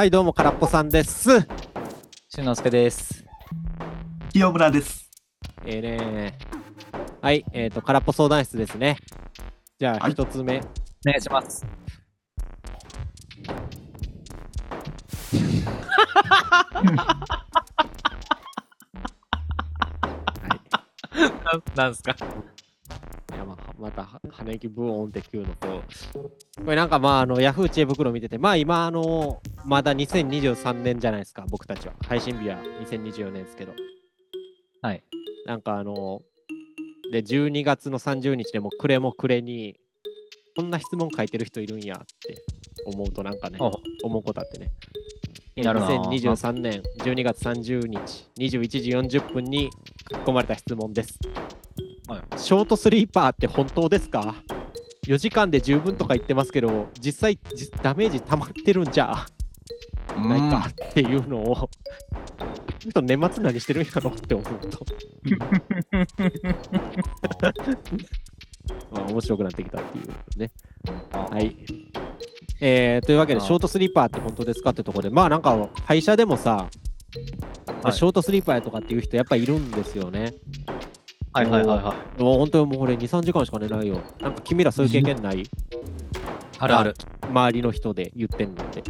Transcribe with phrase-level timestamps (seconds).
[0.00, 1.28] はい、どうも、空っぽさんです。
[2.30, 3.22] しんのすけです。
[4.32, 5.10] 清村です。
[5.66, 6.38] えーね
[7.20, 8.96] はい、えっ、と、空っぽ相談室ですね。
[9.78, 10.56] じゃあ、はい一つ目。
[10.56, 10.60] お
[11.04, 11.66] 願いします。
[21.76, 22.12] ななんすか？
[22.12, 22.14] い
[23.36, 25.82] やまあ、また、は鼻息ブオーンって言うのと、
[26.64, 31.94] これなんかまあ、あの、ヤフー知恵袋見てて、まあ今、あの、まだ2023年じゃないですか、僕たちは。
[32.06, 33.72] 配信日は2024年ですけど。
[34.82, 35.02] はい。
[35.46, 36.22] なんかあの、
[37.12, 39.76] で、12月の30日でも暮れも暮れに、
[40.56, 42.42] こんな質問書いてる人いるんやって
[42.84, 44.70] 思うとなんかね、お思うことあってね。
[45.54, 49.70] 気になるな2023年12月30日21時40分に
[50.10, 51.18] 書き込まれた質問です。
[52.08, 54.34] はいショートスリーパーって本当ですか
[55.06, 59.26] ?4 時間で十分とか言ってますけど、実際じダメージ溜まってるんじゃ
[60.28, 61.68] ないかっていうのを、
[62.78, 64.84] ちょっと年末何してるんやろって思うと。
[68.92, 70.50] まあ、面白くなってきたっていうね。
[71.12, 71.56] はい。
[72.60, 76.68] えー、というわけで、ショートスリーパーって本当ですかってところで、まあなんか、会社でもさ、
[77.82, 80.34] はいショートスリーパーやとかっていう人やっぱいるんですよね。
[81.32, 82.22] はいはいはいはい。
[82.22, 84.00] もう本当にもう俺2、3時間しか寝ないよ。
[84.20, 85.44] なんか君らそういう経験ない？
[86.58, 86.94] あるある。
[87.22, 88.82] 周りの人で言ってんのって。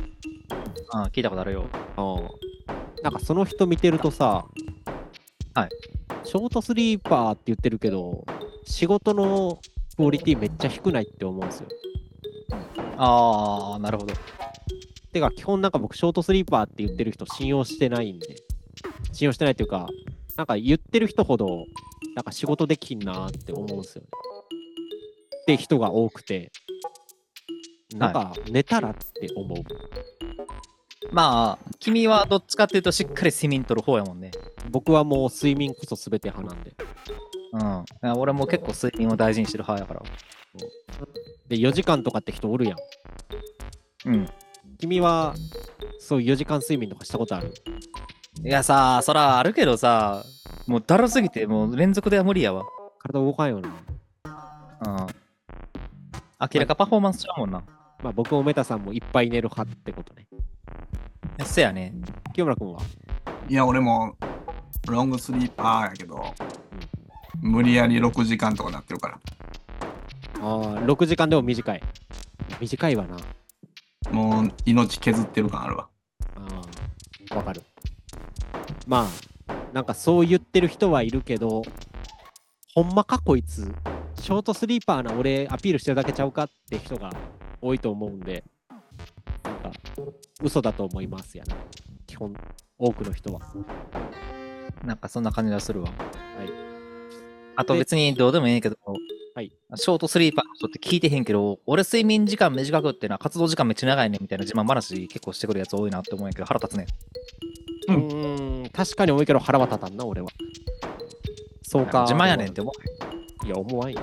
[0.92, 1.66] うん、聞いたことあるよ。
[1.96, 2.50] うん
[3.02, 4.44] なんかその人見てるとさ、
[5.54, 5.68] はい。
[6.24, 8.24] ショートスリーパーって言ってるけど、
[8.66, 9.58] 仕事の
[9.96, 11.68] クオリティめっちゃ低ないって思うんですよ。
[12.96, 14.14] ああ、なるほど。
[15.12, 18.36] てか、基本なんか僕、ショートスリーパーって言ってる人信用してないんで、
[19.12, 19.88] 信用してないっていうか、
[20.36, 21.64] なんか言ってる人ほど、
[22.14, 24.08] なんか仕事できんなって思うんですよね。
[25.42, 26.52] って人が多くて、
[27.96, 29.58] なんか寝たらって思う。
[31.12, 34.30] まあ、君はどっちかっていうとしっかり睡眠取る方やもんね。
[34.70, 36.74] 僕はもう睡眠こそ全て派なんで。
[37.52, 38.18] うん。
[38.18, 40.02] 俺も結構睡眠を大事にしてる派やから。
[41.48, 42.76] で、4時間とかって人おるやん。
[44.06, 44.28] うん。
[44.78, 45.34] 君は、
[45.98, 47.52] そう4時間睡眠とかしたことある？
[48.44, 50.24] いやさ、そらあるけどさ、
[50.66, 52.64] もうだるすぎて、もう連続では無理やわ。
[52.98, 53.68] 体動かんよな。
[54.86, 55.06] うん。
[56.40, 57.64] 明らかパフォーマンスちゃうもんな。
[58.02, 60.26] まあ僕もメタさんもいっぱい寝る派ってことね。
[61.44, 61.92] せやね。
[62.32, 62.80] 清村君は？
[63.48, 64.16] いや、俺も
[64.88, 66.34] ロングスリーパーやけど、
[67.40, 69.14] 無理やり6時間とかなってるから。
[69.14, 69.18] あ
[70.40, 71.82] あ、6時間でも短い。
[72.60, 73.16] 短いわな。
[74.10, 75.88] もう命削ってる感あるわ。
[76.36, 76.62] あ
[77.30, 77.62] あ、わかる。
[78.86, 79.06] ま
[79.48, 81.62] あ、なんかそう言ってる人はいるけど、
[82.74, 83.72] ほんまかこいつ、
[84.20, 87.10] ショートスリーパーな俺アピールしてるだけちゃうかって人が
[87.60, 88.44] 多いと思うんで、
[89.70, 89.78] か、
[90.42, 91.56] 嘘だと思いますやな。
[92.06, 92.34] 基本、
[92.78, 93.40] 多くの人は。
[94.84, 95.88] なんかそんな感じがするわ。
[95.88, 95.94] は
[96.44, 96.48] い。
[97.56, 98.76] あと別にどうでもいいけど、
[99.34, 106.86] はいショートスリーパーの人って聞いてへんけど、俺睡眠時間短くってのは活動時間めっちゃ長いねみたいな自慢話結構してくるやつ多いなって思うんやけど腹立つね。
[107.88, 110.28] うん、確かに多いけど腹は立たんな、俺は。
[111.62, 112.02] そうか。
[112.02, 112.72] 自慢やねんって思
[113.42, 113.46] う。
[113.46, 114.00] いや、思わんよ。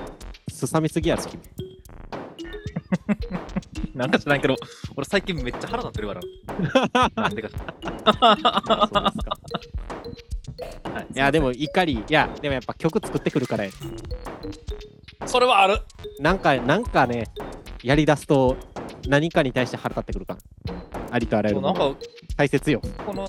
[0.48, 1.42] すさみすぎやろ、君。
[3.98, 4.54] なんか知らんけど、
[4.94, 6.20] 俺最近めっちゃ腹立ってるから。
[7.22, 7.48] なんでか。
[8.20, 9.10] は
[11.10, 13.70] いいや、でも怒り、いや、でもやっぱ曲作ってくるからや
[15.26, 15.80] それはある
[16.20, 17.26] なんか、なんかね、
[17.82, 18.56] やりだすと
[19.08, 20.40] 何かに対して腹立ってくるから。
[21.10, 21.92] ありとあらゆるなんか、
[22.36, 22.80] 大切よ。
[23.04, 23.26] この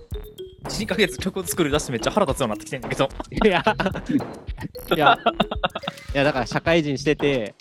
[0.66, 3.10] 1、2ヶ月曲作り出してめっちゃ腹立つようになってきてんだけど。
[3.32, 3.64] いや、
[4.96, 5.18] いや、
[6.14, 7.56] いや、だから社会人してて、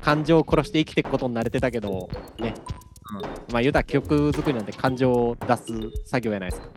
[0.00, 2.08] 感情を殺して生きていくことに慣れてたけど、
[2.38, 2.54] ね。
[3.52, 5.64] まあ言うたら曲作りなんて感情を出す
[6.06, 6.68] 作業やないですか。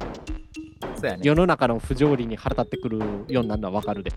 [0.95, 1.22] そうやね。
[1.23, 4.12] 世の中の不条理に腹立ってくるようになるのは分かるで。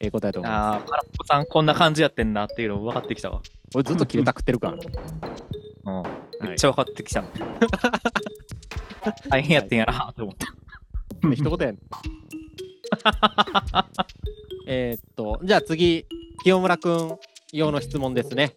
[0.00, 0.58] ええ答えと思います。
[0.58, 3.42] ああ、空っぽさんこんな感じやってんなっていうの分かってきたわ。
[3.74, 4.74] 俺ずっと切れたくってるから。
[4.74, 4.80] うん。
[6.48, 7.22] めっちゃ分かってきた。
[9.28, 10.46] 大変やってんやなって思った。
[11.28, 11.78] で一言やねん。
[14.66, 16.06] えーっと、じゃあ次、
[16.42, 17.18] 清村くん
[17.52, 18.56] 用の質問ですね。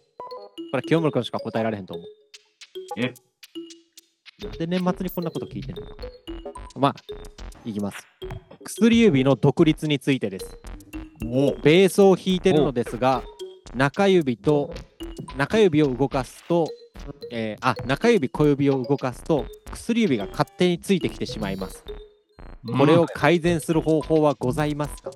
[0.70, 2.06] これ清村くんしか答えられへんと思う。
[2.96, 3.12] え？
[4.42, 5.82] なんで年末にこんなこと聞いてんの？
[5.82, 5.94] か。
[6.76, 6.94] まあ、
[7.64, 8.06] いきます。
[8.64, 10.58] 薬指の独立についてです。
[11.26, 13.22] おベースを弾いてるのですが、
[13.74, 14.72] 中指と、
[15.36, 16.66] 中指を動かすと、
[17.30, 21.84] えーあ、中指、小指を動かすと、薬指が勝手についてきてしまいます。
[22.78, 25.10] これを改善する方法はございますか？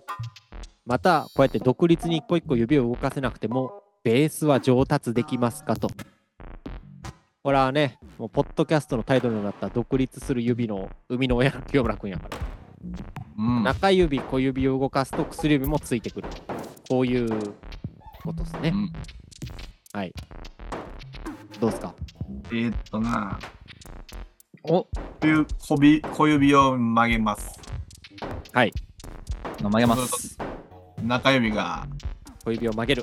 [0.88, 5.90] また、こうやって独立に一個一個指を動かせなくても、ベースは上達できますかと。
[7.42, 12.38] これはね、もうポッドキャストのタイトルになった独立する指の生みの親の清村君やから。
[13.36, 13.62] うん。
[13.64, 16.28] 中指、小指を動かすと薬指もついてくる。
[16.88, 17.28] こういう
[18.24, 18.76] ことですねう。
[18.78, 18.92] ん
[19.92, 20.14] はい。
[21.60, 21.94] どうですか？
[22.50, 23.38] えーっとな、
[24.62, 24.86] お
[25.20, 27.60] 小指小指小指を曲げます。
[28.54, 28.72] はい。
[29.60, 30.38] 曲げます。
[31.02, 31.86] 中指が
[32.44, 33.02] 小指を曲げる。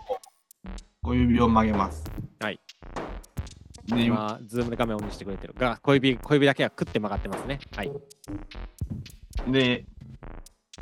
[1.03, 2.03] 小指を曲げます。
[2.39, 2.59] はい。
[3.87, 7.59] で、今、ズームで画面をオンにしてくれてるが、小指、小指だけはクッて曲がってますね。
[7.75, 7.91] はい。
[9.47, 9.85] で、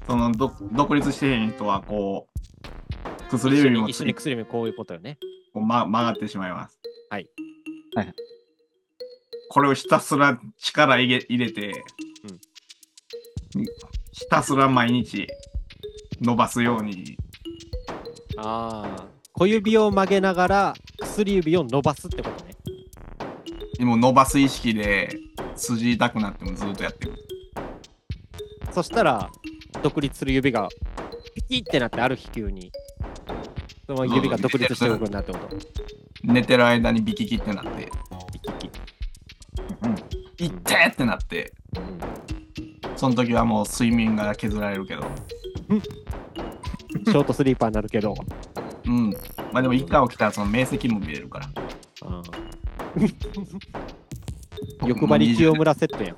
[0.07, 5.17] そのど独立してへん人はこう、薬指もついに一緒に薬指こういうことよね。
[5.53, 6.79] こう、ま、曲がってしまいます。
[7.09, 7.27] はい。
[7.95, 8.13] はい。
[9.49, 11.83] これをひたすら力入れ入れて、
[14.11, 15.27] ひたすら毎日
[16.23, 17.17] 伸ばすように、
[18.37, 19.07] ああ。
[19.33, 22.55] 小指を曲げながら薬指を伸ばすってことね。
[23.77, 25.19] でも伸ばす意識で
[25.55, 27.13] 筋痛くなってもずっとやってる。
[28.71, 29.29] そしたら、
[29.81, 30.69] 独立する指が
[31.35, 32.71] ピキってなってある日急に、
[33.85, 35.57] その指が独立して動くなってこと。
[36.23, 37.91] 寝てる間にビキキってなって、
[38.31, 38.69] ピキ
[40.37, 40.45] キ。
[40.45, 42.23] いってってなって、うん
[42.95, 45.03] その時はもう睡眠が削られるけど、
[47.05, 48.13] ショートスリーパーになるけど。
[48.85, 49.11] うん。
[49.51, 51.49] まあでも一回起きたらその明晰も見れるから。
[54.85, 56.17] 欲張り清村設定やん。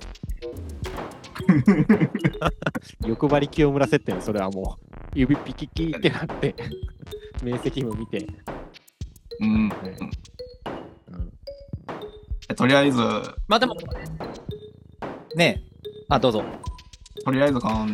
[3.06, 4.86] 欲張り清村設定やんそれはもう。
[5.16, 6.54] 指ピキキってなって、
[7.42, 8.28] 明晰夢見て。
[9.40, 9.50] うん。
[9.50, 9.70] うん
[12.56, 13.00] とりあえず、
[13.48, 13.76] まあでも、
[15.36, 15.92] ねえ。
[16.10, 16.44] あ、どうぞ。
[17.24, 17.88] とりあえずこの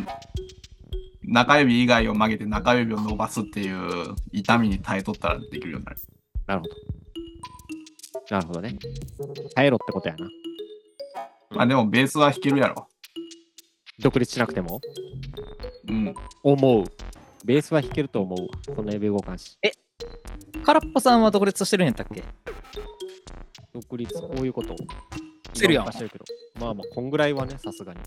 [1.24, 5.98] 中指以外を曲げて中指を伸ばすっていう痛みに耐えとったらできるようになる。
[6.46, 6.74] なるほど。
[8.30, 8.78] なるほどね。
[9.54, 10.26] 耐えろってことやな。
[11.50, 12.88] まあでもベースは弾けるやろ。
[13.98, 14.80] 独立しなくても？
[15.88, 16.14] うん。
[16.42, 16.84] 思う。
[17.44, 18.46] ベースは弾けると思うわ。
[18.74, 19.58] そんな指動かんし。
[20.64, 22.22] 空っぽさんは独立してるんやったっけ？
[23.72, 24.76] 独立、こういうこと。
[25.54, 26.24] してるやん今動かしてるけど。
[26.60, 28.00] まあまあ、こんぐらいはね、さすがに。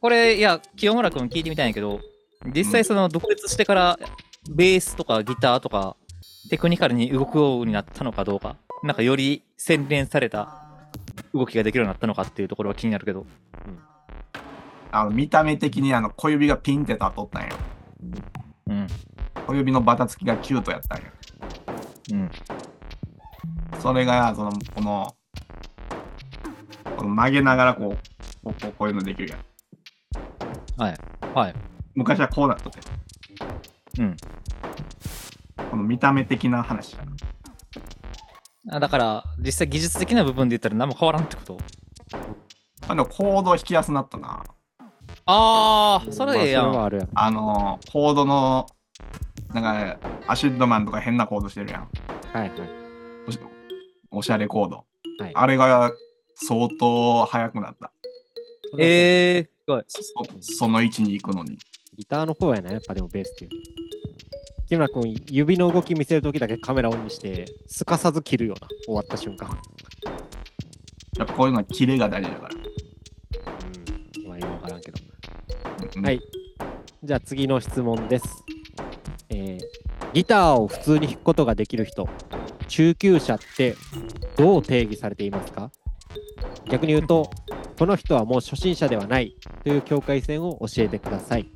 [0.00, 2.00] これ、いや、清村君聞いてみたいんやけど、
[2.54, 3.98] 実際その独立してから、
[4.50, 5.96] ベースとかギターとか、
[6.50, 10.64] テクニカルに動くようになったのかどうか、なんかより洗練された
[11.32, 13.24] 動きができるようになったのかっていうところは気になるけど。
[14.92, 17.56] あの見た目的にあの小指がピンって立っとったんよ。
[18.68, 18.86] うん。
[19.46, 21.04] 小指のバタつきがキュートやったんよ。
[22.12, 22.30] うん。
[23.80, 25.16] それが、その、この、
[26.96, 28.13] この曲げながらこう、
[28.44, 29.40] こうこうこういうのできるやん。
[30.80, 30.98] はい。
[31.34, 31.54] はい。
[31.94, 32.80] 昔はこうだったって。
[33.98, 34.16] うん。
[35.70, 37.12] この見た目的な話だな。
[38.70, 41.58] あだから、実際技術的な部分で言ったら何も変わらんってこと？
[42.86, 44.44] あでもコード弾きやすなったな。
[45.26, 47.08] あー、それええやあそれはあるやん。
[47.14, 48.66] あの、コードの、
[49.54, 51.82] なんか、アシッドマンとか変なコードしてるやん。
[51.82, 51.88] は
[52.34, 52.50] いはい。
[53.26, 53.38] おし
[54.10, 54.84] おしゃれコード。
[55.18, 55.92] はいあれが
[56.34, 57.92] 相当速くなった。
[58.78, 59.84] えー、すごい。
[59.88, 60.02] そ
[60.58, 61.58] その位置に行くのに。
[61.96, 63.50] ギターの方やな、やっぱでもベースっていう。
[64.68, 69.48] 木村君、指の動き見せるときだけカメラオンにして、すかさず切るような、終わった瞬間。
[71.18, 72.54] やっぱこういうのはキレが大事だから。
[74.22, 74.28] うん。
[74.28, 74.98] まあ、よくわからんけど。
[75.96, 76.20] うんはい。
[77.02, 78.26] じゃあ次の質問です。
[79.28, 79.64] えー
[80.12, 82.08] ギターを普通に弾くことができる人、
[82.68, 83.74] 中級者って
[84.36, 85.72] どう定義されていますか？
[86.70, 87.28] 逆に言うと、
[87.78, 91.48] この人はもう初心者ではないという境界線を教えてください。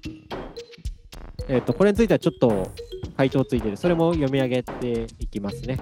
[1.49, 2.71] えっ、と、これについてはちょっと
[3.17, 3.77] 回答ついてる。
[3.77, 5.79] それも読み上げていきますね。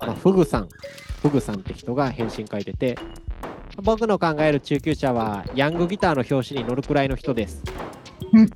[0.00, 0.68] まあ、フグさん、
[1.20, 2.96] フグさんって人が返信書いてて、
[3.82, 7.62] 僕の考える中級者は、ヤングギターの表紙に乗るくらいの人です。
[8.32, 8.50] うん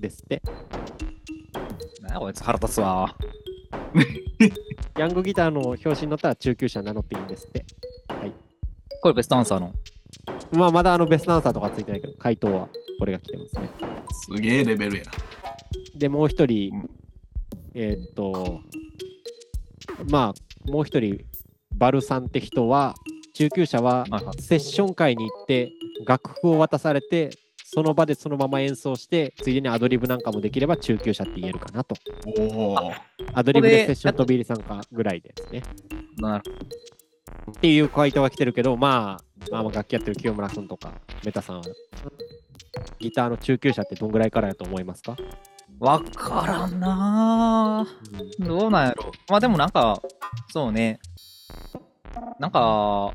[0.00, 0.42] ですって。
[2.02, 3.14] なんやこいつ腹立つわ。
[4.98, 7.65] ヤングギターの表紙に乗ったら中級者名乗っていいんですって。
[9.02, 9.72] これベストアンサーの？
[10.52, 13.70] まあ、まだあのベストアンサーとかついてないけど、回答はこれが来てますね。
[14.34, 15.04] すげえレベルや。
[15.94, 16.90] で、もう一人うん、
[17.74, 18.60] えーっと、
[20.10, 20.34] ま
[20.66, 21.24] あ、もう一人、
[21.74, 22.94] バルさんって人は、
[23.34, 25.70] 中級者ははいはいセッション会に行って、
[26.06, 27.30] 楽譜を渡されて、
[27.64, 31.96] その場でそのまま演奏して、ついでにアドリブなんかもできれば中級者って言えるかなと。
[32.38, 32.92] おお。
[33.34, 35.62] アドリブでセッション飛び入り参加ぐらいですね。
[36.16, 36.44] なる
[37.50, 40.92] っていう回答が来てるけど、まあ、まあ、まあ楽器やってる清村君とか、
[41.24, 41.64] メタさんは、
[42.98, 45.16] ギターの中級者ってどんぐらいからやと思いますか、
[45.78, 48.46] わからんなぁ。
[48.46, 49.12] どうなんやろ。
[49.28, 50.00] まあでもなんか、
[50.48, 51.00] そうね。
[52.38, 53.12] なんか、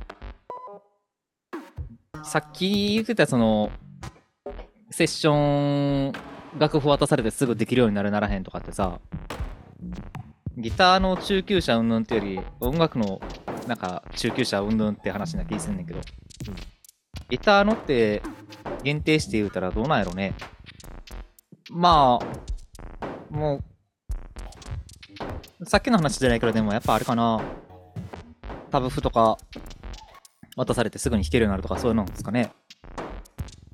[2.24, 3.72] さっき言ってたその、
[4.91, 6.13] セッション
[6.60, 9.00] 楽譜渡されてすぐできるようになるならへんとかってさ、
[10.58, 13.22] ギターの中級者うんぬんってより、音楽の
[13.68, 16.01] なんか中級者うんぬんって話な気すんねんけど、
[17.30, 18.22] ギターのって
[18.84, 20.34] 限定して言うたらどうなんやろね。
[21.70, 23.62] まあ、も
[25.60, 27.41] う、さっきの話じゃないけど、でもやっぱあれかな。
[28.72, 29.38] タブ譜とか
[30.56, 32.51] 渡されてすぐに弾けるようになるとかそういうのですかね。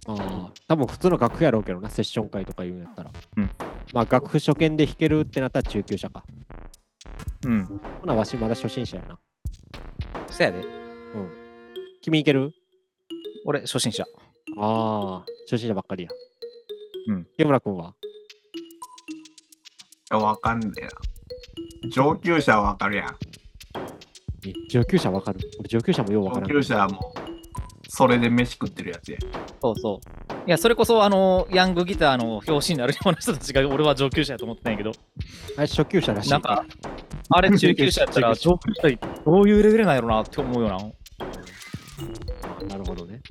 [0.07, 3.11] ああ、多分普通の楽譜やろうけどな、セッション会とか言うんやったら。
[3.37, 3.49] うん。
[3.93, 6.23] まあ楽譜初見で弾けるってなったら中級者か。
[7.45, 7.65] うん。
[8.01, 9.19] ほな、わしまだ初心者やな。
[10.29, 10.63] そやで。
[12.01, 12.53] 君いける？
[13.45, 14.05] 俺、初心者。
[14.57, 16.09] ああ、初心者ばっかりや。
[17.07, 17.27] うん。
[17.37, 17.93] 木村君は？
[20.11, 20.89] いやわかんねえな。
[21.91, 23.15] 上級者はわかるやん。
[24.45, 25.39] え上級者わかる？
[25.59, 26.49] 俺上級者もようわからん。
[26.49, 27.19] 上級者はもう、
[27.89, 29.17] それで飯食ってるやつや。
[29.61, 30.07] そうそう。
[30.47, 34.91] いや、それこそ、あの、ヤングギターの表紙になるような人たちが、俺は上級者やと思ってたんやけど、
[35.57, 36.29] あれ初級者らしい。
[36.29, 36.65] なんか、
[37.29, 40.75] あれ中級者やったら、 上級者どういうレベルなんやろなって思うよな。
[40.75, 43.21] あなるほどね。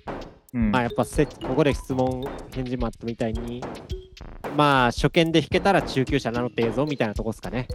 [0.52, 0.70] うん。
[0.70, 3.62] まあやっぱせここで質問返事もあったみたいに、
[4.56, 7.68] まあ初見で弾けたら中級者なのってええぞみたいなとこっすかね。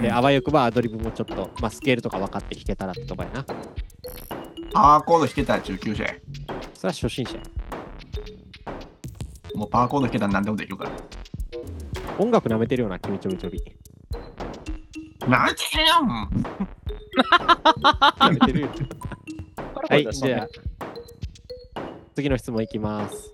[0.00, 3.44] で、うんあわよくばアドリブもちょっと、まあスケールとか分かって弾けたらってとこやな。
[4.72, 6.14] パワーコード弾けたら中級者や。
[6.74, 7.42] それは初心者や。
[9.54, 10.90] もうパワーコード弾けたら何でもできるから。
[12.18, 13.60] 音楽舐めてるような、君ちょびちょび。
[15.28, 16.28] なんてやん
[18.18, 18.68] 舐めてるよ。
[19.88, 20.48] はい、はじゃあ、
[22.14, 23.32] 次の質問いきます。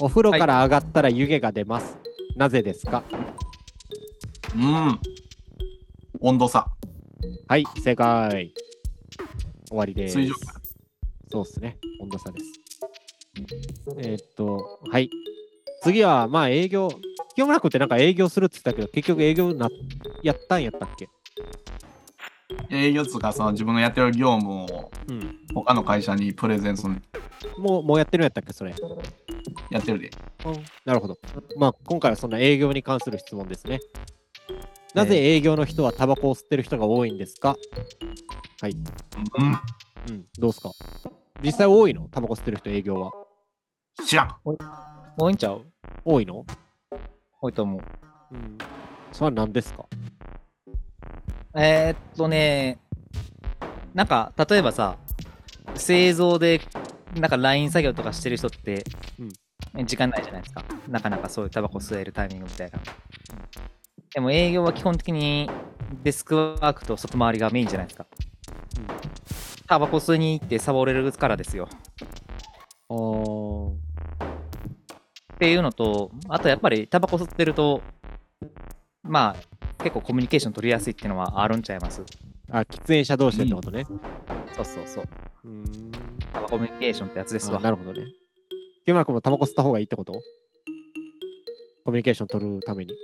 [0.00, 1.96] お風呂から上がったら湯気が出ます。
[2.36, 3.02] なぜですか？
[4.54, 5.00] うん。
[6.20, 6.68] 温度差。
[7.48, 8.52] はい、正解。
[9.68, 10.16] 終わりです。
[10.18, 10.34] 水上
[11.30, 11.78] そうっすね。
[12.00, 12.60] 温度差です。
[13.98, 15.10] えーっと、はい。
[15.82, 16.88] 次は、まあ営業。
[17.34, 19.68] 清村君ってなんか営業するって言ったけど、結局営業な
[20.22, 21.08] やったんやったっけ？
[22.70, 25.38] 営業つうか、その自分のやってる業務をうん。
[25.54, 27.02] 他の会社にプレゼンする
[27.58, 28.74] もう、もうやってるんやったっけそれ？
[29.70, 30.10] やってるで。
[30.44, 31.18] うん、なるほど。
[31.56, 33.80] まあ、今回はそんな営業に関する質問ですね。
[34.94, 37.56] なぜ営業の人はタバコを吸ってる人が多いんですか？
[38.62, 38.66] う
[39.42, 39.58] ん。
[40.08, 40.70] うん、どうすか？
[41.42, 42.08] 実際多いの？
[42.10, 43.10] タバコ吸ってる人営業は。
[44.06, 44.36] 知らん。
[45.16, 45.62] 多いんちゃう？
[46.04, 46.44] 多いの？
[47.44, 47.82] 多いと思う。
[48.32, 48.58] うん。
[49.12, 49.84] それは何ですか？
[51.54, 52.78] えー、っとね、
[53.92, 54.96] なんか、例えばさ、
[55.74, 56.62] 製造で、
[57.14, 58.82] なんかライン作業とかしてる人って、
[59.84, 60.64] 時間ないじゃないですか。
[60.88, 62.80] なかなかそういうタバコ吸えるタイミングみたいな。
[64.14, 65.50] でも営業は基本的に
[66.02, 68.06] デスクワークと外回りがメインじゃないですか。
[69.66, 71.68] タバコ吸いに行ってサボれるからですよ。
[72.88, 73.72] あー
[75.34, 77.82] っていうのと、あとやっぱりタバコ吸ってると、
[79.02, 82.02] まあ、結構コミュニケーション取りやすいっていうのはあるんちゃいます。
[82.50, 83.86] あ、喫煙者同士でってことね。
[84.54, 85.08] そうそうそう。
[85.44, 85.92] うーん。
[86.32, 87.58] タバコミュニケーションってやつですわ。
[87.58, 88.06] あなるほどね。
[88.86, 90.12] 木村君もタバコ吸った方がいいってこと？
[91.84, 92.92] コミュニケーション取るために。
[92.92, 92.96] い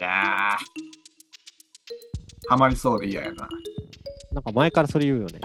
[0.00, 0.10] やー。
[2.48, 3.48] ハマりそうで嫌やな。
[4.32, 5.40] なんか前からそれ言うよね。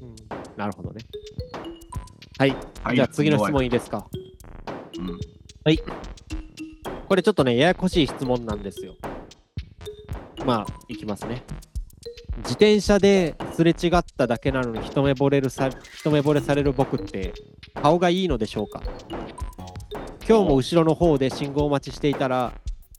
[0.00, 0.16] うん、
[0.56, 1.02] なるほどね。
[2.42, 2.56] はい。
[2.82, 4.04] はいじゃあ次の質問いいですか？
[4.98, 5.20] うん。
[7.06, 8.94] これちょっとね、ややこしい質問なんですよ。
[10.44, 11.44] まあ、いきますね。
[12.38, 17.32] 自転車ですれ違っただけなのに一目惚れるさ一目惚れされる僕って
[17.80, 18.82] 顔がいいのでしょうか？
[20.28, 22.52] 今日も後ろの方で信号待ちしていたら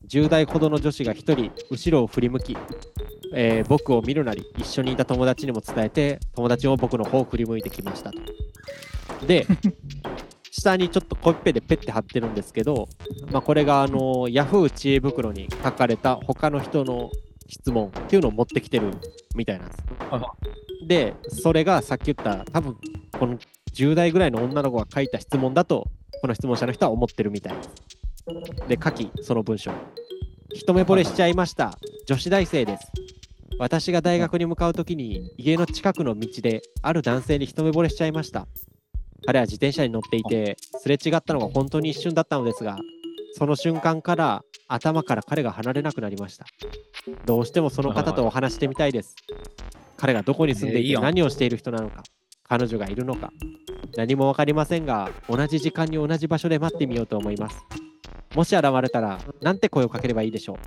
[0.07, 2.55] 10代ほどの女子が一人後ろを振り向き、
[3.33, 8.19] えー僕を見るなり一緒にいた友達にも伝えて友達も僕の方を振り向いてきましたと。
[9.25, 9.48] で
[10.51, 12.88] 下にちょっとコッペでペッて貼ってるんですけど、
[13.32, 17.10] まあ、これがあのヤフー知恵袋に書かれた他の人の
[17.48, 18.91] 質問っていうのを持ってきてる
[19.36, 19.84] みたいなんです。
[20.88, 22.77] で、それがさっき言った多分
[23.20, 23.38] この
[23.74, 25.88] 10代ぐらいの女の子が書いた質問だと
[26.22, 27.70] この質問者の人は思ってるみたいです。
[28.67, 29.72] で、書き、その文章。
[30.53, 31.77] 一目惚れしちゃいました。
[32.05, 32.91] 女子大生です。
[33.60, 38.48] 私が大学に向かうときに家の近くの道である男性に一目惚れしちゃいました。
[39.25, 42.77] 彼は自転車に乗っていてすれ違ったのが本当に一瞬だったのですが
[43.38, 46.45] その瞬間から頭から彼が離れなくなりました。
[47.25, 49.15] どうしてもその方とお話してみたいです。
[49.98, 52.03] 彼がどこに住んでいて何をしている人なのか
[52.43, 53.31] 彼女がいるのか
[53.95, 57.57] 何も分かりませんが同じ時間に同じ場所で待ってみようと思います。
[58.36, 60.57] もし現れたらなんて声をかければいいでしょう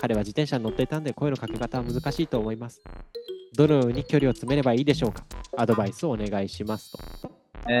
[0.00, 2.82] 彼は自転車に乗っていたんで声のかけ方は難しいと思います。
[3.56, 5.24] どのように距離を詰めればいいでしょうか？
[5.56, 7.30] アドバイスをお願いしますと。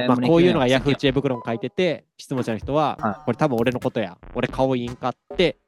[0.08, 0.94] まあ、こういうのが Yahoo!
[0.96, 5.58] 知恵袋に書いてて、質問者の人は、はこれ多分俺のことや、俺顔いいんかって、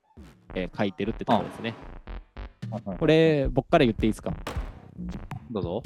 [0.55, 1.75] えー書いてるってところですね。
[2.99, 4.35] これ、僕から言っていいですか？
[5.51, 5.83] どうぞ。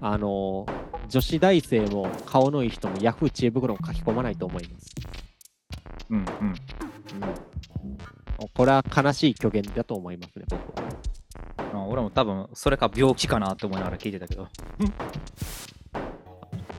[0.00, 3.28] あのー女子大生も顔のいい人も Yahoo!
[3.30, 4.90] 知恵袋に書き込まないと思います。
[6.10, 6.24] うんうん。
[6.24, 6.56] うん、
[8.54, 10.88] これは悲しい虚言だと思いますね、僕は。
[11.74, 14.48] あ俺も多分、それか病気かなって思いながら聞いてたけど。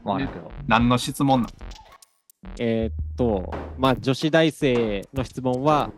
[0.03, 0.51] まあ、だけど。
[0.67, 1.53] 何の質問なの
[2.59, 5.91] えーっと、まあ、女子大生の質問は、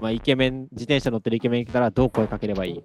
[0.00, 2.82] まあ、イケメン、自転車乗ってるイケメン来たらどう声かければいい？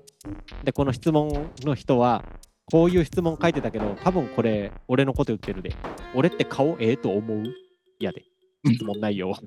[0.63, 2.24] で、この質問の人は、
[2.72, 5.75] こういう質問書いてたけど、多分これ、俺のこと言ってるで。
[6.16, 7.44] 俺って顔ええと思う？
[8.00, 8.24] やで。
[8.66, 9.40] 質問内容は。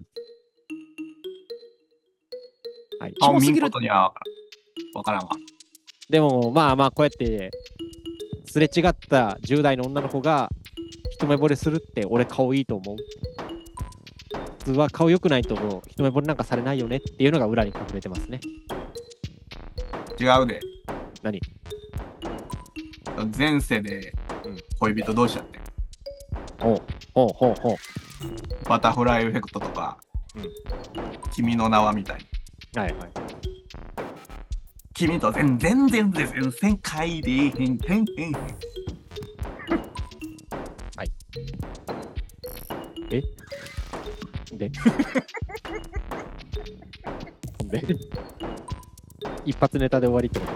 [3.01, 3.15] はい。
[3.15, 4.15] キモすぎることには
[4.95, 5.31] わからんわ。
[6.09, 7.51] でも、まあまあ、こうやって、
[8.47, 10.51] すれ違った10代の女の子が、
[11.11, 12.97] 一目惚れするって、俺顔いいと思う。
[14.59, 18.41] 普通は顔良くないと、一目惚れなんかされないよねっていうのが裏に隠れてますね。
[20.21, 20.61] 違うで。
[21.23, 21.41] 何？
[23.37, 24.13] 前世で
[24.45, 25.61] うん恋人同士やって。
[26.61, 26.83] ほう
[27.15, 27.77] ほうほうほう。
[28.69, 29.99] バタフライエフェクトとか、
[30.35, 30.45] うん
[31.33, 32.27] 君の名はみたいに。
[32.75, 33.11] はいはい。
[34.95, 38.33] 君と全然全然全然帰りへんへんへんへん。
[44.59, 44.71] で。
[47.59, 47.83] ほ んで？
[49.45, 50.53] 一発ネタで終わりってこと？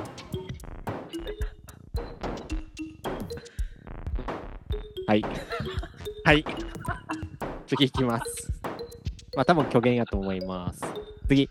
[5.07, 5.23] はい。
[6.25, 6.45] はい。
[7.67, 8.53] 次いきます。
[9.35, 10.83] まあ多分虚言やと思います。
[11.29, 11.49] 次。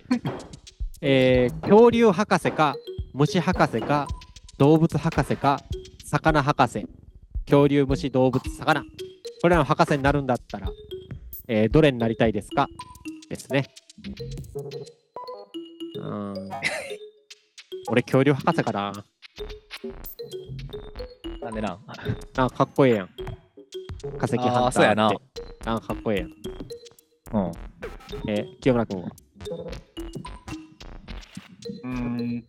[1.02, 2.76] えー、恐竜博士か、
[3.14, 4.08] 虫博士か、
[4.58, 5.60] 動物博士か、
[6.06, 6.88] 魚博士。
[7.46, 8.82] 恐竜、虫、動物、魚。
[9.42, 10.70] これらの博士になるんだったら、
[11.48, 12.68] えーどれになりたいですか？
[13.30, 13.66] ですね。
[15.96, 16.50] うーん。
[17.90, 18.92] 俺、恐竜博士かな。
[21.42, 21.80] なんでな。
[22.36, 23.10] なんかかっこええやん。
[24.18, 24.48] 化石ハンターって。
[24.48, 25.12] あーそうやな
[25.64, 26.30] なんかかっこええやん。
[27.46, 27.52] うん。
[28.30, 29.10] えー清村君は？
[31.88, 32.44] うーん、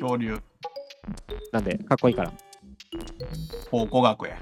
[0.00, 0.38] 恐竜、
[1.52, 2.32] なんで、かっこいいから。
[3.70, 4.38] 考古学や。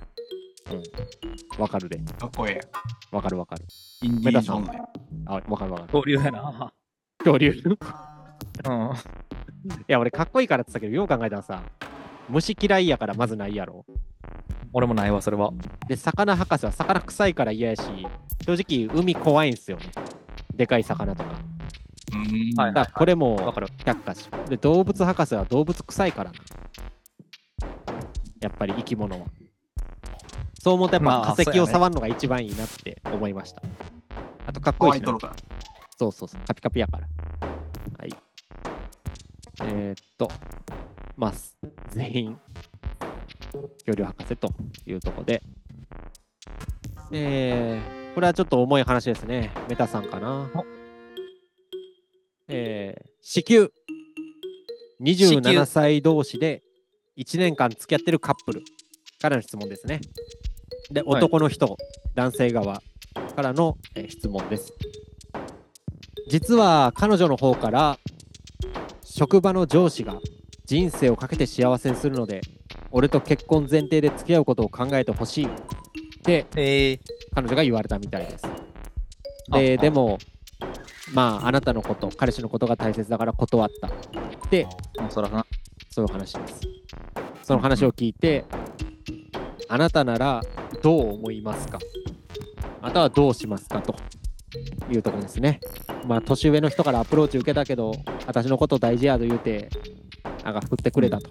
[1.59, 1.99] わかるで。
[2.19, 2.61] かっこええや。
[3.13, 3.65] わかるわかる。
[4.03, 4.89] インディ・ジョーンズや。
[5.27, 5.91] あ、わかるわかる。
[5.93, 6.73] 交流やな。
[7.19, 7.49] 恐竜？
[7.51, 7.77] いうん。
[9.87, 11.63] や、俺、かっこいいからって言ったけど、よう考えたらさ、
[12.29, 13.85] 虫嫌いやからまずないやろ。
[14.73, 15.53] 俺もないわ、それは。
[15.89, 17.83] で、魚博士は魚臭いから嫌やし、
[18.47, 18.53] 正
[18.87, 19.91] 直、海怖いんすよね。
[20.55, 21.31] でかい魚とか。
[22.57, 23.39] はいだからこれも。
[23.39, 24.29] 却下し。
[24.49, 26.39] で、動物博士は動物臭いからな。
[28.41, 29.27] やっぱり生き物は。
[30.63, 33.63] そう思うとやっまあぱ化石を触るのが一番いいなって思いました。
[34.47, 35.37] あとかっこいいしなホワイトロから。
[35.99, 37.07] そうそうそう、カピカピやから。
[37.99, 38.15] はい。
[39.63, 40.31] えー、っと、
[41.17, 41.57] まあ、す
[41.91, 42.39] 全員、
[43.87, 44.53] 恐竜博士と
[44.87, 45.43] いうところで、
[47.13, 49.51] えー、これはちょっと重い話ですね。
[49.69, 50.80] メタさんかなお。
[52.51, 53.69] えー、子宮。
[55.03, 56.63] 27歳同士で
[57.17, 58.63] 1年間付き合ってるカップル
[59.19, 60.01] からの質問ですね。
[60.91, 61.79] で、はい男の人、
[62.15, 62.83] 男性側
[63.35, 64.75] からの、えー質問です。
[66.29, 67.99] 実は彼女の方から
[69.03, 70.21] 職場の上司が
[70.67, 72.41] 人生をかけて幸せにするので
[72.93, 75.49] 俺と結婚前提で付き合うことを考えてほしいっ
[76.23, 77.01] てええ
[77.35, 78.47] 彼女が言われたみたいです。
[79.51, 80.19] あで、あでも、
[81.13, 83.91] まあ、あなたのこと、彼氏のことが大切だから断ったっ
[84.49, 85.11] て、ー。
[85.11, 85.45] そらな。
[85.91, 86.61] そういう話です。
[87.43, 88.45] その話を聞いて、
[89.69, 90.41] あなたなら
[90.83, 91.79] どう思いますか？
[92.81, 93.95] またはどうしますかと
[94.91, 95.61] いうところですね。
[96.07, 97.93] まあ、年上の人からアプローチ受けたけど、
[98.27, 99.69] 私のこと大事やと言うて、
[100.45, 101.29] なんか振ってくれたと。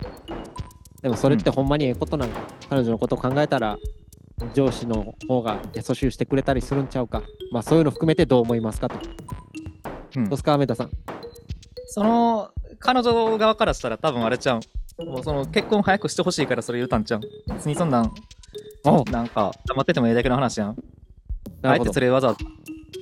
[1.01, 3.77] でもそれってほんまにええことなんか、彼女のことを考えたら、
[4.53, 7.23] 上司の方が優しゅうしてくれたりするんちゃうか？
[7.51, 8.97] まあ、そういうの含めてどう思いますかと。
[10.15, 10.89] うんどうすか、メタさん。
[11.87, 14.59] その、彼女側からしたら多分あれちゃ
[14.99, 15.05] う。
[15.05, 17.21] もうその結婚早くしてほしいからそれ言うたんちゃう。
[17.47, 18.13] 別にそんなん、
[18.83, 20.75] おなんか、黙っててもいいだけの話やん。
[21.61, 22.39] あえてそれわざわざ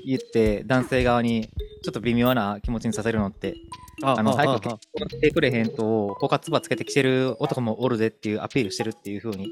[0.05, 1.49] 言って、男性側に
[1.83, 3.55] ちょっと微妙な気持ちにさせるのって、
[4.03, 9.49] あの、早く結婚してくれへんと、他つばつけてきてる男もおるぜっていうアピールしてるっていう風に、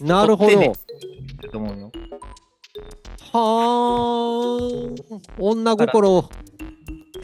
[0.00, 0.74] なるほど。
[1.50, 1.92] と思うよ。
[3.32, 6.30] はあ、女心を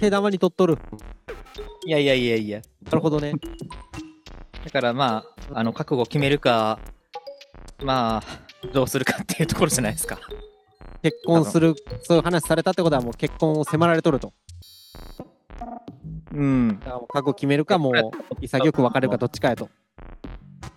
[0.00, 0.78] 手玉に取っとる。
[1.84, 2.62] いやいやいやいや。
[2.84, 3.34] なるほどね。
[4.64, 6.78] だからまあ、あの、覚悟を決めるか、
[7.82, 10.18] まあ、どうするかっていうところじゃないですか。
[11.02, 14.32] 結婚する、そういう話されたってことはもう結婚を迫られとると。
[16.32, 16.78] うん。
[16.80, 17.92] だからもう覚悟決めるか、もう
[18.40, 19.68] 潔く別れるかどっちかやと。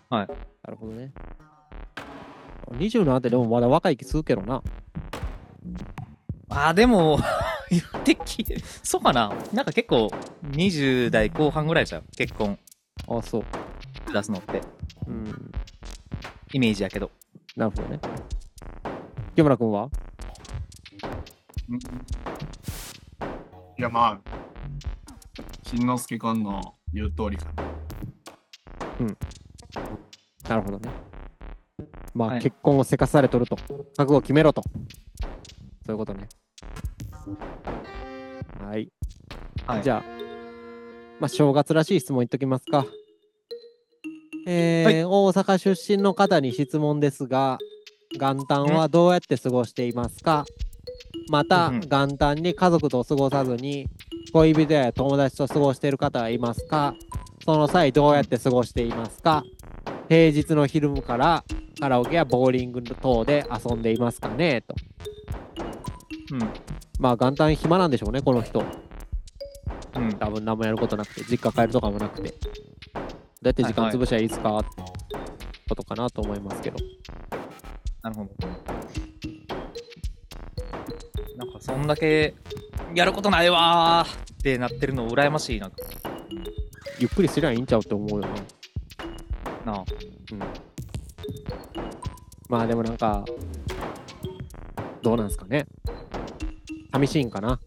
[0.09, 0.27] はい。
[0.27, 0.35] な
[0.67, 1.13] るほどね。
[2.71, 4.61] 27ってでもまだ若い気するけどな。
[6.49, 7.19] ああ、でも、
[7.73, 9.33] 言ってきて、そうかな？
[9.53, 10.09] なんか結構、
[10.51, 12.03] 20代後半ぐらいじゃん。
[12.17, 12.57] 結婚
[13.07, 13.43] あそう。
[14.13, 14.61] 出すのって。
[15.07, 15.51] うん。
[16.53, 17.11] イメージやけど。
[17.55, 17.99] なるほどね。
[19.35, 19.89] 清村君は？
[21.69, 21.79] うん
[23.75, 24.31] いや、まあ、
[25.67, 27.63] しんのすけくんの言う通りかな。
[30.47, 30.89] なるほどね。
[32.13, 33.55] まあ、はい結婚をせかされとると。
[33.55, 34.61] 覚悟を決めろと。
[34.61, 34.69] そ
[35.87, 36.29] ういうことね。
[38.63, 38.89] はい。
[39.67, 39.83] はい。
[39.83, 40.03] じゃあ、
[41.19, 42.85] まあ、正月らしい質問言っときますか。
[44.45, 45.03] えーはい。
[45.05, 47.57] 大阪出身の方に質問ですが、
[48.19, 50.45] 元旦はどうやって過ごしていますか？
[51.29, 53.87] また、元旦に家族と過ごさずに、
[54.33, 56.95] 恋人や友達と過ごしている方はいますか？
[57.45, 59.43] その際どうやって過ごしていますか？
[60.09, 61.43] 平日の昼から
[61.79, 64.61] カラオケやボーリング等で遊んでいますかね？
[64.61, 64.75] と。
[66.31, 66.39] うん。
[66.99, 68.63] まあ元旦暇なんでしょうね、この人。
[69.95, 70.13] うん。
[70.13, 72.29] 多分何もやることなくて、実家帰るとかもなくて。
[72.29, 74.69] どうやって時間潰しゃいいですか、って
[75.67, 76.77] ことかなと思いますけど。
[78.01, 78.47] なるほど。
[81.37, 82.33] なんか、そんだけ、
[82.95, 85.69] やることないわーってなってるの羨ましいな。
[86.99, 88.27] ゆっくりすりゃいいんちゃうって思うよ
[89.65, 89.73] な。
[89.73, 89.85] なあ。
[92.47, 93.25] まあでもなんか、
[95.03, 95.67] どうなんすかね。
[96.93, 97.59] 寂しいんかな。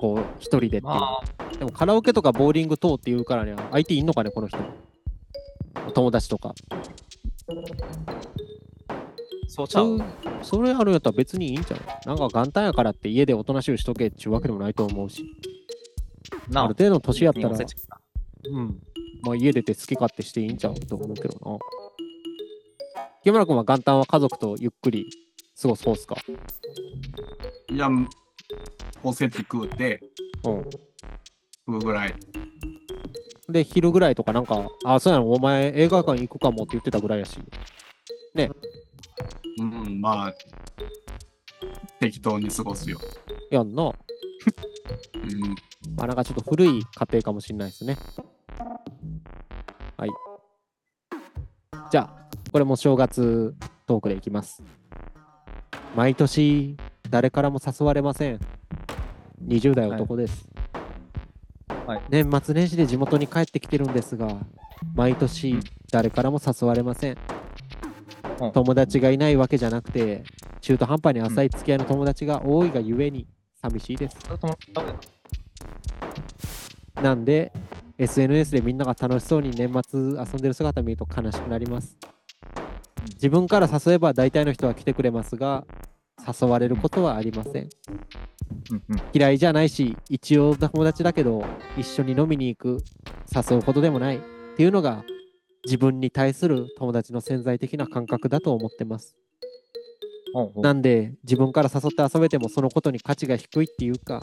[0.00, 0.82] こう、一人でっていう。
[0.84, 1.20] ま
[1.58, 4.58] でもカラオケとかボーリング等って言うからね、相手いんのかね、この人。
[5.94, 6.54] 友達とか。
[6.70, 6.82] あ、
[9.48, 10.02] そうちゃそうう
[10.42, 15.24] それあるんやったら別にいいんちゃうなんか元旦やからって家でおとなしくしとけっていうわけでもないと思うし。
[16.50, 16.74] なあある。
[16.74, 18.82] 程度の年やったらうん。
[19.22, 21.58] まあ家出て好き勝手していいんちゃうと思うけどな。
[23.24, 25.06] 木村君は元旦は家族とゆっくり
[25.60, 26.16] 過ごす方っすか？
[27.70, 27.88] いや、
[29.02, 30.00] おせち食うて、
[30.44, 30.64] うん。
[31.66, 32.14] 食うぐらい。
[33.48, 37.38] で、昼ぐらいとかなんか、あ、そうやの、お前映画館行くかもって言ってたぐらいやし。
[39.58, 40.34] うん、まあ、
[42.00, 42.98] 適当に過ごすよ。
[43.50, 43.84] やんな。
[43.84, 43.92] うん。
[45.96, 47.96] まあなんかちょっと古い家庭かもしれないですね。
[49.96, 50.10] はい。
[51.90, 53.54] じゃあ、これも正月
[53.86, 54.62] トークでいきます。
[55.96, 56.76] 毎年、
[57.08, 58.38] 誰からも誘われません。
[59.42, 60.46] 20代男です。
[61.86, 64.36] はい年末年始で地元に帰ってきてるんですが、
[64.94, 65.58] 毎年、
[65.90, 67.16] 誰からも誘われません。
[68.42, 70.22] うん友達がいないわけじゃなくて、
[70.60, 73.26] 中途半端に浅い付き合いの友達が多いがゆえに、
[73.62, 74.18] 寂しいです。
[74.26, 74.58] それとも
[77.00, 77.52] なんで、
[77.96, 81.96] SNS でみんなが楽しそうに年末遊んでる姿見ると悲しくなります。
[83.14, 85.64] 自分から誘えば大体の人は来てくれますが、
[86.26, 87.68] 誘われることはありません。
[88.70, 89.02] うんうん。
[89.12, 91.44] 嫌いじゃないし、一応友達だけど、
[91.76, 92.84] 一緒に飲みに行く、
[93.34, 94.20] 誘うほどでもないっ
[94.56, 95.04] ていうのが、
[95.64, 99.16] 自分に対する友達の潜在的な感覚だと思ってます。
[100.56, 104.20] なんで、自分から誘って遊べてもそのことに価値が低いっていうか、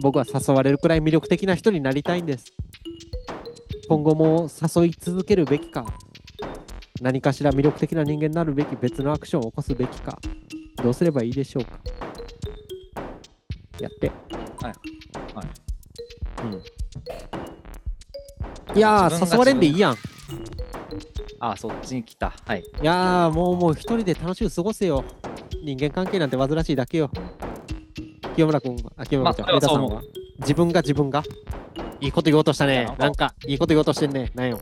[0.00, 2.46] 僕は誘われるくらい魅力的な人になりたいんです。
[3.88, 5.86] 今後も誘い続けるべきか、
[7.02, 10.18] 何かしら魅力的な人間になるべき別のアクションを起こすべきか、
[10.82, 11.78] どうすればいいでしょうか？
[13.80, 14.08] やって。
[14.08, 14.72] はい
[15.34, 15.46] はい
[16.44, 16.62] うん。
[18.76, 19.96] いやー、自分が誘われんでいいやん。
[21.40, 22.32] あ、そっちに来た。
[22.44, 22.60] はい。
[22.60, 25.04] いやー、もうもう一人で楽しく過ごせよ。
[25.64, 27.10] 人間関係なんて煩わしいだけよ。
[28.34, 30.02] 清村君、あ、清村ちゃん、まあ上田さんそう思は
[30.40, 31.22] 自分が自分が？
[32.00, 32.96] いいこと言おうとしたねいやなん。
[32.96, 34.30] かなんか、いいこと言おうとしてんね。
[34.34, 34.60] なんよ。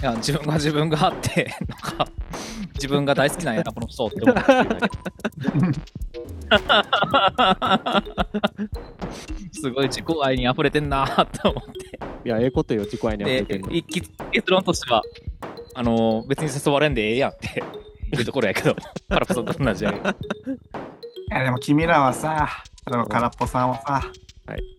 [0.00, 2.06] いや、自分が自分があって、 なんか、
[2.74, 4.42] 自分が大好きなんやな、この人って思って
[9.52, 11.98] すごい自己愛に溢れてんなーって思って。
[12.24, 15.02] いや、ええことよ、自己愛に溢れてでんの。、一気結論としては、
[15.74, 17.62] あの別に誘われんでええやんって
[18.16, 18.76] いうところやけど、
[19.08, 19.90] パラプソと同じや。
[19.92, 20.00] い
[21.30, 22.48] やでも君らはさ、
[22.86, 24.10] 例えば空っぽさんはさ、
[24.46, 24.78] はい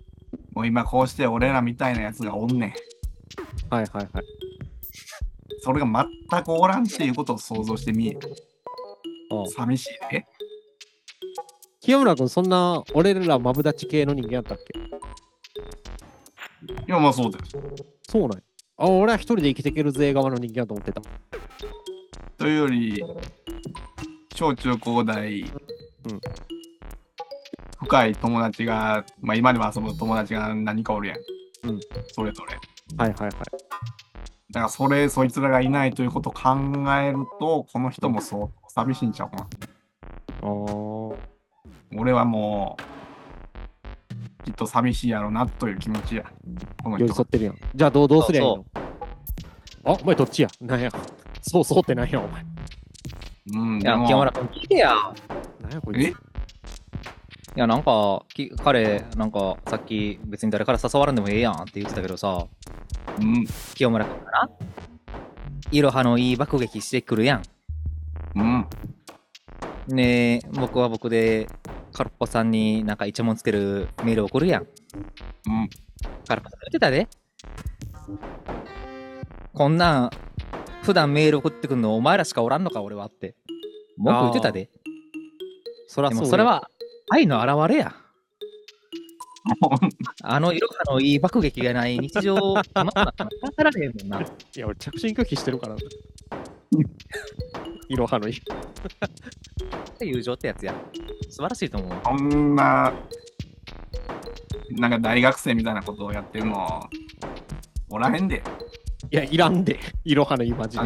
[0.53, 2.73] もう今こうして俺らみたいなやつがおんねん。
[3.69, 4.25] はいはいはい。
[5.61, 8.17] それが全くおらんっていうことを想像してみえ。
[9.31, 10.25] ああ寂しいで。
[11.81, 14.79] 清村君、そんな俺らマブダチ系の人間やったっけ？
[16.87, 17.51] や、まあそうです。
[18.09, 18.43] そうなんや。
[18.77, 21.01] あ、俺は一人で生きていけるぜ側の人間だと思ってた。
[22.37, 23.03] というより、
[24.35, 25.45] 小中高大、
[27.79, 31.17] 深い友達が、まあ今でも遊ぶ友達が何かおるやん。
[31.69, 31.79] うん
[32.13, 32.55] それぞれ。
[32.97, 33.33] はいはいはい。
[34.51, 36.57] だからそれ、そいつらがいないということを考
[36.99, 39.47] えると、この人もそう寂しいんちゃうかな。
[41.95, 42.77] 俺はも
[44.41, 46.23] う、きっと寂しいやろなという気持ちや。
[46.83, 47.13] この寄り。
[47.13, 47.57] 添ってるやん。
[47.75, 48.65] じゃあどうどうすりゃいいの？
[49.83, 50.47] そあ、お前どっちや？
[50.61, 50.91] なんや。
[51.41, 52.43] そうそうってなんや、お前。
[53.53, 54.95] うん、いや、清村君聞いてや。
[55.61, 56.17] なんやこえいつ。
[57.55, 62.45] いや、なんか、き彼、なんか、さっき別に誰から誘われんでもええやんって言ってたけどさ、
[63.21, 64.49] うん、清村君かな
[65.71, 67.43] イロハのいい爆撃してくるやん。
[68.35, 68.65] うん、
[69.87, 71.47] ねえ、僕は僕で、
[71.93, 74.61] カルポさんになんか一文つけるメール送るやん。
[74.61, 75.69] うん。
[76.27, 77.07] カルポさん言ってたで。
[79.53, 80.09] こんなん、
[80.83, 83.35] 普段メール送ってくんのお前らしかおらんのか俺はって。
[83.97, 84.65] 文句言ってたで。
[84.65, 84.69] で
[85.87, 86.69] そらそれは
[87.11, 87.95] 愛の表れや。
[90.23, 94.21] あの色派のいい爆撃がない日常、この中語られへんもんな。
[94.21, 94.25] い
[94.59, 95.75] や、俺着信拒否してるから。
[97.89, 98.41] いろはのい。
[100.01, 100.73] 友情ってやつや。
[101.29, 101.99] 素晴らしいと思う。
[102.03, 102.93] こんな、
[104.71, 106.87] なんか大学生みたいなことをやってるの、
[107.89, 108.43] おらへんで。
[109.11, 109.79] いや、いらんで。
[110.03, 110.83] いろはのい、マジで。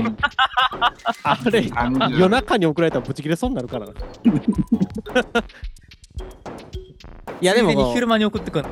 [1.23, 3.93] あれ、30夜中に送られたらブチ切れそうになるからな。
[7.43, 8.65] いや、でついにも、昼間に送ってくん。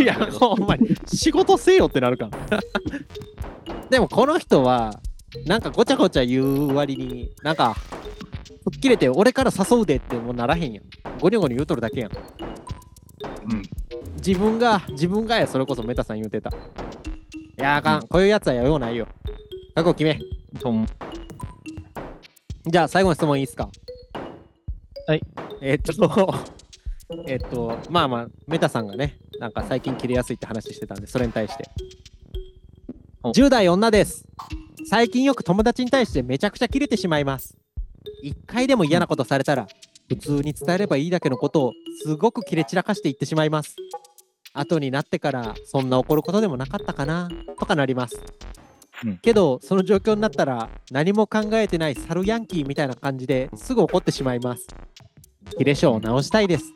[0.00, 2.60] いや、ほんまに、仕事せよってなるから。
[3.90, 5.00] でも、この人は、
[5.46, 7.74] なんかごちゃごちゃ言う割に、なんか、
[8.64, 10.84] 吹っ切れて、俺から誘うでってもうならへんやん。
[11.20, 12.10] ゴニョゴニョ言うとるだけやん。
[12.12, 13.62] うん。
[14.16, 16.50] 自分が、自分がや、それこそメタさん言うてた。
[16.50, 16.52] い
[17.56, 18.06] や、あかん。
[18.06, 19.08] こういうやつはやようないよ。
[19.74, 20.18] 覚悟決め。
[20.60, 20.86] と思う
[22.70, 23.68] じゃあ、最後の質問いいですか？
[25.08, 25.22] はい。
[25.60, 25.92] えっと、
[27.26, 31.68] えっと、まあまあ、メタさんがね、なんか最近切れやすいって話してたんで、それに対して。
[33.22, 34.26] お10代女です。
[34.88, 37.56] 最近よく友達に対してめちゃくちゃ切れてしまいます。
[38.22, 39.66] 一回でも嫌なことされたら、
[40.08, 41.72] 普通に伝えればいいだけのことを
[42.04, 43.76] すごく切れ散らかして言ってしまいます。
[44.54, 48.16] 後になってから、そんな怒ることでもなかったかな、とかなります。
[49.04, 54.66] うんけど、その状況になったら、何も考えてないサルヤンキーみたいな感じですぐ怒ってしまいます。
[55.58, 56.72] 切れ性を直したいです。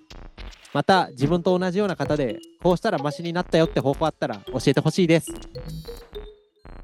[0.73, 5.33] また、自分と同じような方で、こうしたらマシになったよって方法あったら教えてほしいです。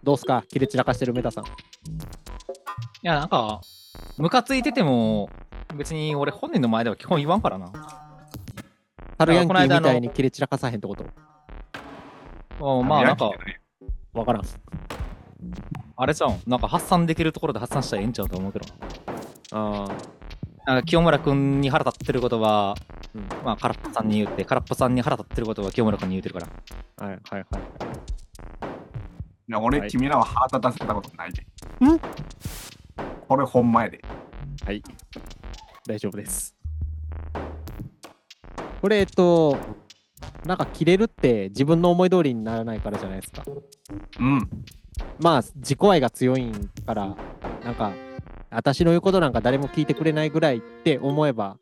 [0.03, 0.45] どうすか？
[0.49, 1.45] 切れ散らかしてるメタさん。
[1.45, 1.49] い
[3.03, 3.61] や、なんか、
[4.16, 5.29] ムカついてても、
[5.77, 7.71] 別に俺本人の前では基本言わんからな。
[9.18, 11.05] サルヤンキーみたいに切れ散らかさへんってこと？
[12.61, 13.31] うんまあなんか、
[14.12, 14.42] わからん。
[15.97, 16.40] あれじゃん。
[16.47, 18.66] なんか発散できるところで発散したらええんちゃうと思うけど
[19.51, 19.85] な。
[19.85, 19.88] あ
[20.64, 22.77] なんか清村君に腹立ってることは、
[23.14, 26.48] うんまあ空っぽさんに言って、空っぽさんに腹立ってることは清村君に言ってるから。
[26.98, 27.62] あ、はいはいはい。
[29.48, 31.42] いや俺、はい君らは腹立たせたことないで。
[31.42, 31.98] ん？
[33.29, 34.01] これ、ほんまやで。
[34.64, 34.83] はい。
[35.87, 36.55] 大丈夫です。
[38.81, 39.59] これ、えっと、
[40.44, 43.44] なんか切れるって自分の思い通りにならないからじゃないですか。
[44.20, 44.48] うん。
[45.20, 47.16] まあ、自己愛が強いんから、
[47.64, 47.92] なんか、
[48.53, 51.57] 私の言うことなんか誰も聞いてくれないぐらいって思えば、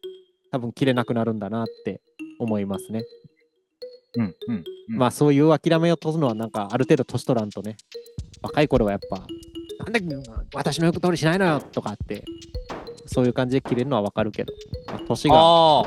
[0.50, 2.00] 多分切れなくなるんだなって
[2.38, 3.04] 思いますね。
[4.16, 4.54] うん、うん。
[4.88, 7.76] うんまあ、そういう諦めを取るのは、なんか、ある程度年取らんとね、
[8.42, 9.24] 若い頃はやっぱ、
[9.84, 10.16] なんで
[10.52, 12.24] 私の言う通りしないのよとかって、
[13.06, 14.52] そういう感じで切れるのはわかるけど、
[14.88, 15.84] まあ、年が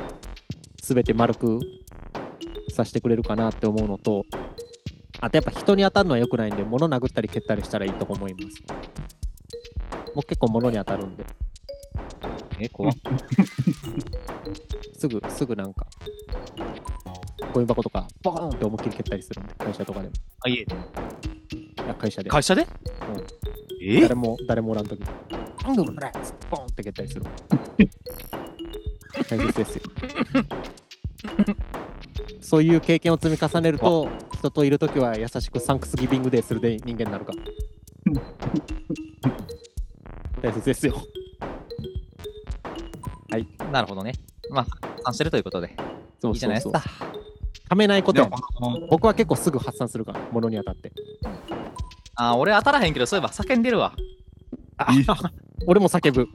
[0.82, 1.60] 全て丸く
[2.70, 4.26] させてくれるかなって思うのと、
[5.20, 8.48] あとやっぱ人に当たるのは良くないんで、物殴ったり蹴ったりしたらいいと思います。
[10.15, 11.26] 僕結構物に当たるんで、
[12.60, 12.93] え、怖っ
[14.97, 15.88] すぐ、すぐなんか、
[17.54, 20.13] ゴミ箱とか、ボーンって思いっきり蹴ったりするんで、会社とかでも。
[20.41, 20.62] あ、いえ。
[20.62, 20.65] い
[21.88, 22.30] や、会社で。
[22.30, 22.67] 会社で？
[23.82, 24.02] え？
[24.02, 24.99] 誰も、誰もおらんとき。
[24.99, 26.08] なんでこれ？
[26.08, 27.23] っつってボーンって蹴ったりする。
[29.30, 29.84] 大切ですよ。
[32.41, 37.34] そういう経験を積み重ねると、人といるときは優しくサンクスギビングデーするで人間になるか。
[40.44, 40.96] 大切ですよ。
[43.72, 44.14] なるほどね。
[44.52, 45.74] まあ、発散してるということで。
[46.22, 46.84] そういいじゃないですか。
[47.70, 48.30] ためないこと
[48.90, 50.92] 僕は結構すぐ発散するから、物に当たって。
[52.16, 53.96] あー、俺当たらへんけど、そういえば叫んでるわ。
[54.78, 55.06] あいい
[55.66, 56.28] 俺も叫ぶ。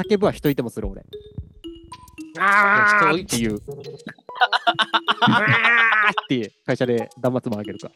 [0.00, 1.04] 叫ぶは人いてもする俺。
[2.40, 3.60] あ人っていう。
[5.20, 5.44] あーっ
[6.24, 7.92] って会社で断末魔あげるか。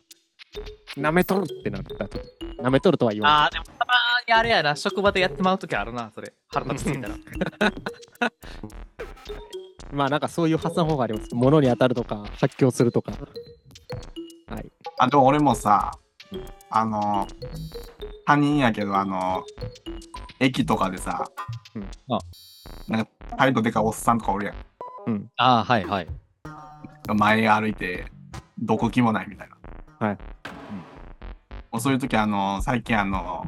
[0.96, 2.20] 舐めとるってなった時。
[2.62, 3.38] 舐めとるとは言わない。
[3.46, 3.64] あー、でも
[4.32, 6.32] あれやな、職場でやってまうときあるな、それ。
[6.48, 7.14] 腹立ちすぎたら。
[9.92, 11.34] まあなんかそういう発散方法あります。
[11.34, 13.12] 物に当たるとか、発狂するとか。
[14.48, 14.72] はい。
[14.98, 15.92] あ、でも俺もさ、
[16.70, 17.26] あの、
[18.26, 19.44] 他人やけど、あの、
[20.38, 21.28] 駅とかでさ、
[21.74, 22.18] うんあ
[22.88, 24.54] なんか、態度でかいおっさんとかおるやん。
[25.36, 26.08] ああ、はいはい。
[27.14, 28.06] 前歩いて、
[28.58, 30.06] どこ気もないみたいな。
[30.06, 30.18] はい。
[31.72, 33.46] もうそういう時あの、最近あの、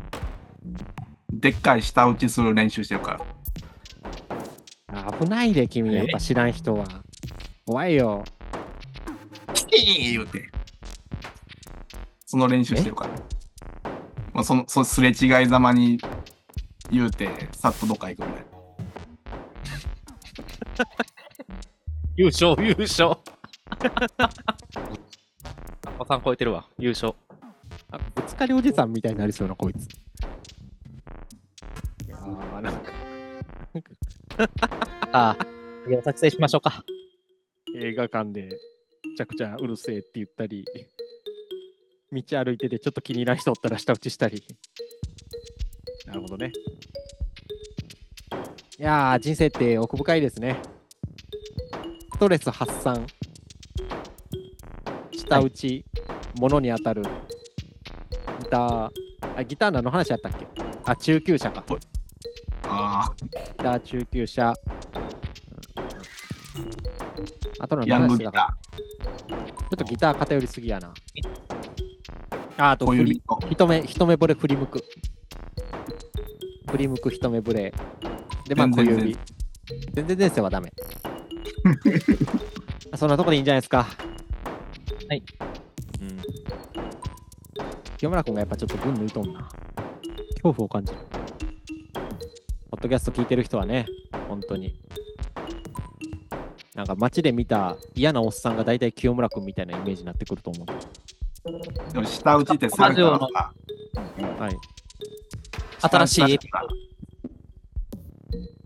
[1.32, 3.18] でっかい舌打ちする練習してるか
[4.88, 5.12] ら。
[5.18, 5.94] 危ないで、君。
[5.94, 6.86] やっぱ知らん人は。
[7.66, 8.24] 怖いよ。
[9.54, 10.50] キー言うて。
[12.26, 13.10] その練習してるから。
[14.32, 15.98] もうその、そすれ違いざまに
[16.90, 18.52] 言うて、さっとどっか行くみたいな。
[22.16, 23.16] 優勝、優勝。
[25.98, 27.14] おさん超えてるわ、優勝。
[27.90, 29.88] あぶつかりおじさんみたいになりそうな、こいつ。
[32.24, 32.92] いやー、なんか、
[35.12, 35.46] あ あ、
[35.84, 36.84] 次は作成しましょうか。
[37.76, 40.64] 映画館で、めちゃくちゃうるせえって言ったり、
[42.12, 44.44] 道歩いててちょっと気に入らん人おったら舌打ちしたり。
[46.06, 46.52] なるほどね。
[48.78, 50.60] いやー、人生って奥深いですね。
[52.14, 53.06] ストレス発散、
[55.12, 55.84] 舌打ち、
[56.38, 57.08] 物に当たる、ギ
[58.50, 58.90] ター、
[59.36, 60.46] あ、ギター何の話やったっけ？
[60.84, 61.64] あ、中級者か。
[62.74, 64.54] ああ、ギター中級者。
[67.60, 68.46] あとのヤングギタちょ
[69.74, 70.92] っとギター偏りすぎやな。
[72.56, 73.22] あ、あと振り。
[73.50, 74.84] 一目、一目惚れ振り向く。
[76.70, 77.74] 振り向く一目惚れ。
[78.48, 79.18] で、まあ小全然指。
[79.92, 80.72] 全然前世はダメ。
[82.96, 83.86] そんなとこでいいんじゃないですか。
[85.08, 85.22] はい。
[86.00, 86.20] うん。
[87.98, 89.48] 清村君がやっぱちょっと群抜いとんな。
[90.42, 90.98] 恐怖を感じる。
[92.82, 93.86] ポッドキャスト聞いてる人はね、
[94.26, 94.74] 本当に。
[96.74, 100.66] なんか街で見た嫌なおっさんが大体清村君みたいなイメージになってくると思う。
[101.92, 102.94] でも舌打ちってさはい。
[105.80, 106.58] 新しいエピ舌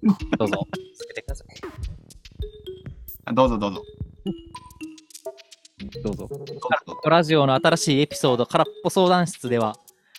[0.00, 0.66] 打ちどうぞ。
[0.96, 1.46] つけてください。
[3.26, 3.82] あどうぞどうぞ。
[6.02, 6.26] どうぞ。
[6.26, 9.76] どうぞどうぞラジオの新しいエピソード、空っぽ相談室では、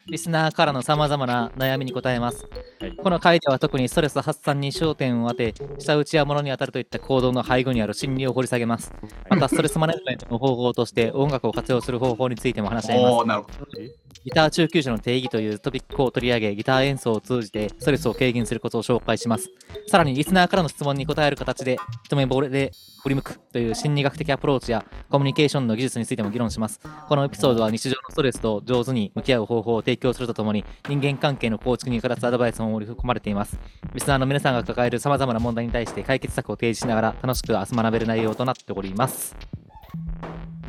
[0.09, 2.47] リスナーからの様々な悩みに答えます。
[2.79, 8.93] はいこの回では特にストレス発散に焦点を当て、下打ちや物に当たるといった行動の背後にある心理を掘り下げます。
[9.29, 14.07] また、ストレスマネジメントの方法として音楽を活用する方法についても話し合います。
[14.23, 19.49] ギター中級者の定義というトピックを取り上げ、ギター演奏を通じてストレスを軽減することを紹介します。
[19.87, 22.71] さらに、リスナーからの質問に答える形で、一目惚れで
[23.03, 26.79] 振り向くという心理学的アプローチやコミュニケーションの技術についても議論します。
[27.07, 33.59] このエピソードは日常のストレスと上手に向き合う方法を提供するとともに、人間関係の構築に役立つアドバイスも盛り込まれています。
[33.93, 39.35] リスナーの皆さんが抱える様々な問題に対して解決策を提示しながら楽しく明日学べる内容となっております。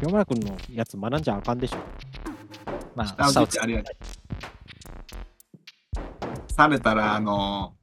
[0.00, 1.78] 清村君のやつ学んじゃあかんでしょ。
[2.94, 3.96] まあ、舌打ちってあれやで。
[6.48, 7.74] されたら、あの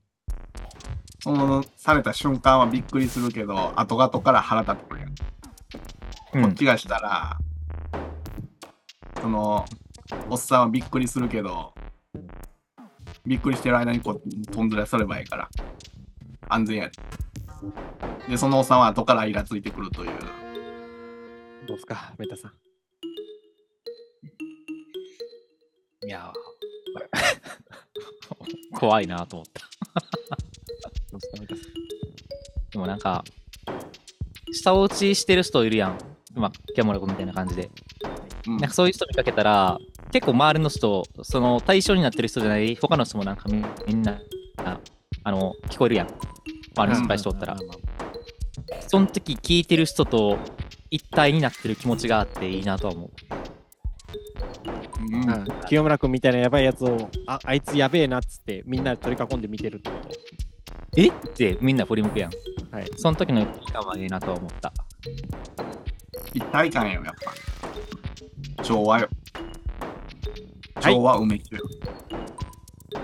[1.26, 5.16] その、された瞬間はびっくりするけど、後々から腹立ってくるやん。
[6.36, 7.38] うん、こっちがしたら、
[9.20, 9.66] その、
[10.30, 11.74] おっさんはびっくりするけど、
[13.26, 15.50] びっくりしてる間にこう、飛んずらさればいいから、
[16.48, 16.92] 安全やで。
[18.30, 20.12] で、そのおっさんは後からイラついてくるという。
[21.68, 22.52] どうすか、メタさん。
[26.06, 29.62] いやー 怖いなと思った。
[31.12, 31.64] どうすか、メタさん。
[32.72, 33.24] でもなんか、
[34.52, 35.98] 下打ちしてる人いるやん。
[36.36, 37.72] まあ、キャモラ君みたいな感じで。
[38.48, 39.80] うんなんかそういう人見かけたら、
[40.16, 44.18] 結構周りの人、その対象になってる人じゃない、他の人もなんかみみんな、
[44.64, 44.80] あ
[45.26, 46.08] あの、聞こえるやん。
[46.08, 47.58] 周りの失敗しておったら
[48.88, 50.40] その時聞いてる人と
[50.90, 53.12] 一体になってる気持ちがあっていいなとは思う。
[55.02, 59.98] うん清村君みたいなやばいやつを、ああいつやべえなっつって、みんなで取り囲んで見てるってこ
[60.96, 61.10] え？
[61.10, 62.32] ってみんな振り向くやん。
[62.32, 62.38] と。
[62.72, 62.90] はい。
[62.96, 64.72] その時の時間はいいなとは思った。
[66.34, 67.14] 一体感よ、やっ
[68.56, 68.64] ぱ。
[68.64, 69.10] 調和よ。
[70.86, 71.62] はい調和梅木よ。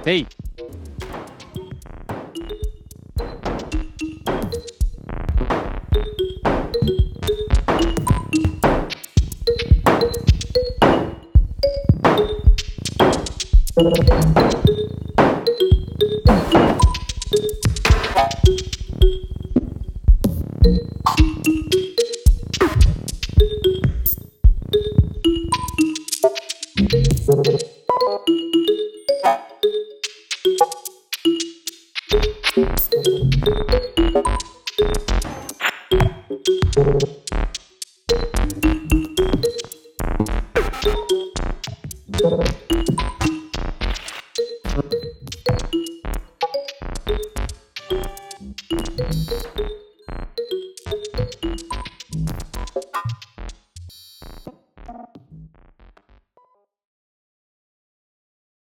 [0.03, 0.27] せい